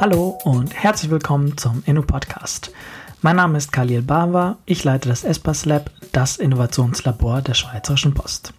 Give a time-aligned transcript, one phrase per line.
[0.00, 2.70] Hallo und herzlich willkommen zum Inno Podcast.
[3.20, 8.54] Mein Name ist Khalil Bava, ich leite das Espas Lab, das Innovationslabor der Schweizerischen Post.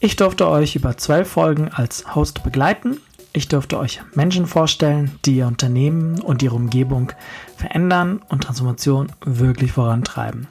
[0.00, 2.98] Ich durfte euch über zwölf Folgen als Host begleiten.
[3.34, 7.12] Ich durfte euch Menschen vorstellen, die ihr Unternehmen und ihre Umgebung
[7.54, 10.48] verändern und Transformation wirklich vorantreiben.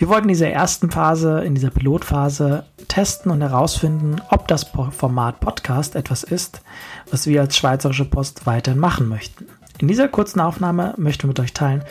[0.00, 4.64] Wir wollten in dieser ersten Phase, in dieser Pilotphase testen und herausfinden, ob das
[4.96, 6.62] Format Podcast etwas ist,
[7.10, 9.44] was wir als Schweizerische Post weiterhin machen möchten.
[9.76, 11.84] In dieser kurzen Aufnahme möchten wir mit euch teilen,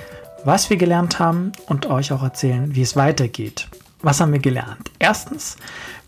[0.43, 3.67] was wir gelernt haben und euch auch erzählen, wie es weitergeht.
[4.01, 4.89] Was haben wir gelernt?
[4.97, 5.57] Erstens,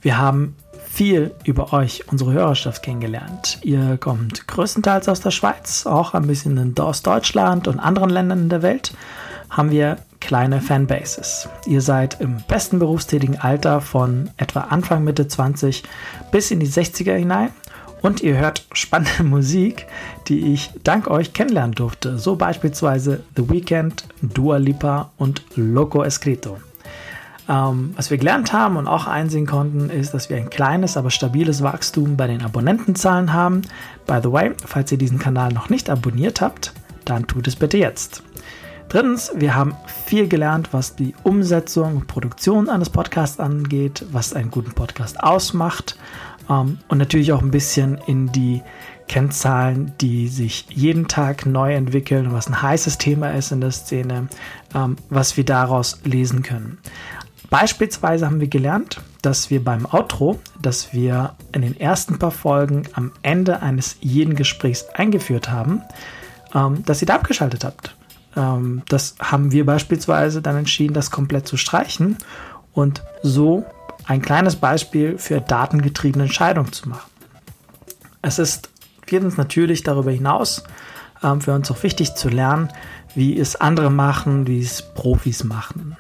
[0.02, 0.55] wir haben
[0.90, 3.60] viel über euch, unsere Hörerschaft, kennengelernt.
[3.62, 8.49] Ihr kommt größtenteils aus der Schweiz, auch ein bisschen aus Deutschland und anderen Ländern in
[8.49, 8.91] der Welt
[9.52, 11.50] haben wir kleine Fanbases.
[11.68, 15.84] Ihr seid im besten berufstätigen Alter von etwa Anfang Mitte 20
[16.32, 17.50] bis in die 60er hinein
[18.02, 19.86] und ihr hört spannende Musik,
[20.27, 22.18] die ich dank euch kennenlernen durfte.
[22.18, 26.57] So beispielsweise The Weeknd, Dua Lipa und Loco Escrito.
[27.49, 31.12] Ähm, was wir gelernt haben und auch einsehen konnten, ist, dass wir ein kleines, aber
[31.12, 33.63] stabiles Wachstum bei den Abonnentenzahlen haben.
[34.07, 37.77] By the way, falls ihr diesen Kanal noch nicht abonniert habt, dann tut es bitte
[37.77, 38.24] jetzt.
[38.92, 44.52] Drittens, wir haben viel gelernt, was die Umsetzung und Produktion eines Podcasts angeht, was einen
[44.52, 45.98] guten Podcast ausmacht
[46.50, 48.62] ähm, und natürlich auch ein bisschen in die
[49.08, 54.28] Kennzahlen, die sich jeden Tag neu entwickeln, was ein heißes Thema ist in der Szene,
[54.76, 56.78] ähm, was wir daraus lesen können.
[57.50, 62.84] Beispielsweise haben wir gelernt, dass wir beim Outro, das wir in den ersten paar Folgen
[62.92, 65.81] am Ende eines jeden Gesprächs eingeführt haben,
[66.53, 67.96] ähm, dass ihr da abgeschaltet habt.
[68.35, 72.18] Ähm, das haben wir beispielsweise dann entschieden, das komplett zu streichen
[72.73, 73.66] und so
[74.06, 77.09] ein kleines Beispiel für datengetriebene Entscheidungen zu machen.
[78.22, 78.69] Es ist
[79.06, 80.63] viertens natürlich darüber hinaus
[81.23, 82.69] ähm, für uns auch wichtig zu lernen,
[83.16, 85.97] wie es andere machen, wie es Profis machen.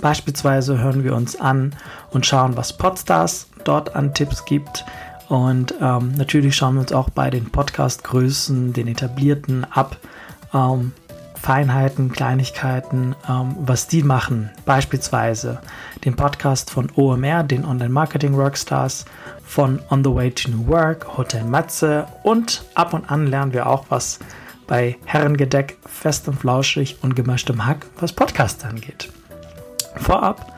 [0.00, 1.74] Beispielsweise hören wir uns an
[2.10, 4.84] und schauen, was Podstars dort an Tipps gibt.
[5.28, 9.96] Und ähm, natürlich schauen wir uns auch bei den Podcast-Größen, den etablierten ab,
[10.52, 10.92] ähm,
[11.44, 14.48] Feinheiten, Kleinigkeiten, ähm, was die machen.
[14.64, 15.60] Beispielsweise
[16.02, 19.04] den Podcast von OMR, den Online Marketing Workstars,
[19.44, 23.66] von On the Way to New Work, Hotel Matze und ab und an lernen wir
[23.66, 24.20] auch was
[24.66, 29.12] bei Herrengedeck, fest und flauschig und gemischtem Hack, was Podcast angeht.
[29.96, 30.50] Vorab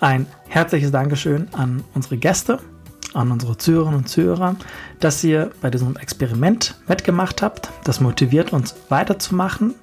[0.00, 2.58] ein herzliches Dankeschön an unsere Gäste,
[3.14, 4.56] an unsere Zuhörerinnen und Zuhörer,
[5.00, 7.70] dass ihr bei diesem Experiment mitgemacht habt.
[7.84, 9.74] Das motiviert uns weiterzumachen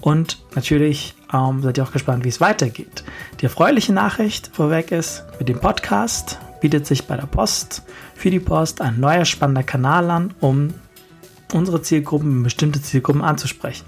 [0.00, 3.04] und natürlich ähm, seid ihr auch gespannt, wie es weitergeht.
[3.40, 7.82] Die erfreuliche Nachricht vorweg ist, mit dem Podcast bietet sich bei der Post
[8.14, 10.74] für die Post ein neuer spannender Kanal an, um
[11.52, 13.84] unsere Zielgruppen, bestimmte Zielgruppen anzusprechen.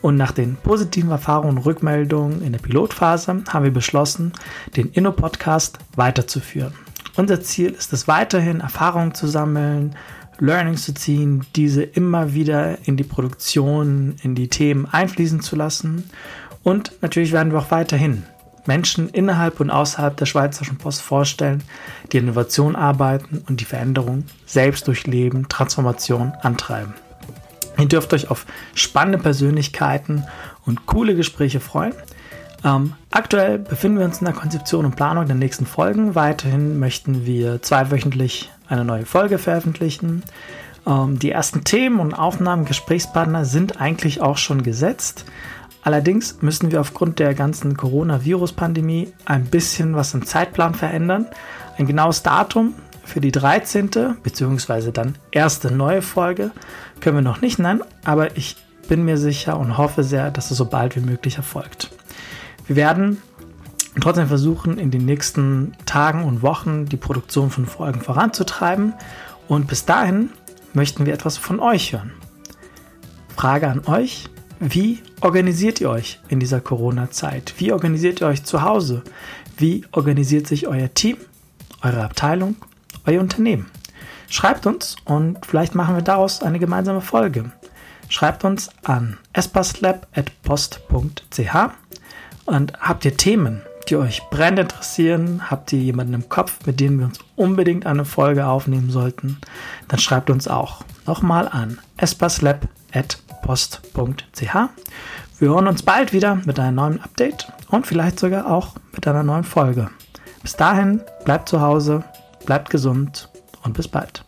[0.00, 4.32] Und nach den positiven Erfahrungen und Rückmeldungen in der Pilotphase haben wir beschlossen,
[4.76, 6.74] den Inno-Podcast weiterzuführen.
[7.16, 9.94] Unser Ziel ist es weiterhin, Erfahrungen zu sammeln,
[10.38, 16.10] Learnings zu ziehen, diese immer wieder in die Produktion, in die Themen einfließen zu lassen.
[16.62, 18.24] Und natürlich werden wir auch weiterhin
[18.66, 21.62] Menschen innerhalb und außerhalb der Schweizerischen Post vorstellen,
[22.12, 26.94] die Innovation arbeiten und die Veränderung selbst durchleben, Transformation antreiben.
[27.78, 30.24] Ihr dürft euch auf spannende Persönlichkeiten
[30.64, 31.94] und coole Gespräche freuen.
[32.64, 36.14] Ähm, aktuell befinden wir uns in der Konzeption und Planung der nächsten Folgen.
[36.14, 40.22] Weiterhin möchten wir zweiwöchentlich eine neue Folge veröffentlichen.
[40.86, 45.24] Ähm, die ersten Themen und Aufnahmen, Gesprächspartner sind eigentlich auch schon gesetzt.
[45.84, 51.26] Allerdings müssen wir aufgrund der ganzen Coronavirus-Pandemie ein bisschen was im Zeitplan verändern.
[51.76, 52.74] Ein genaues Datum
[53.04, 53.90] für die 13.
[54.22, 54.92] bzw.
[54.92, 56.52] dann erste neue Folge
[57.00, 58.56] können wir noch nicht nennen, aber ich
[58.88, 61.90] bin mir sicher und hoffe sehr, dass es so bald wie möglich erfolgt.
[62.66, 63.20] Wir werden
[64.00, 68.94] trotzdem versuchen, in den nächsten Tagen und Wochen die Produktion von Folgen voranzutreiben.
[69.48, 70.30] Und bis dahin
[70.72, 72.12] möchten wir etwas von euch hören.
[73.36, 74.28] Frage an euch,
[74.60, 77.54] wie organisiert ihr euch in dieser Corona-Zeit?
[77.58, 79.02] Wie organisiert ihr euch zu Hause?
[79.56, 81.16] Wie organisiert sich euer Team,
[81.82, 82.56] eure Abteilung,
[83.04, 83.66] euer Unternehmen?
[84.28, 87.52] Schreibt uns und vielleicht machen wir daraus eine gemeinsame Folge.
[88.08, 91.56] Schreibt uns an espaslab.post.ch
[92.46, 95.50] und habt ihr Themen, die euch brennend interessieren?
[95.50, 99.38] Habt ihr jemanden im Kopf, mit dem wir uns unbedingt eine Folge aufnehmen sollten?
[99.88, 104.54] Dann schreibt uns auch nochmal an espaslab.post.ch.
[105.38, 109.22] Wir hören uns bald wieder mit einem neuen Update und vielleicht sogar auch mit einer
[109.22, 109.90] neuen Folge.
[110.42, 112.04] Bis dahin, bleibt zu Hause,
[112.46, 113.28] bleibt gesund
[113.62, 114.24] und bis bald.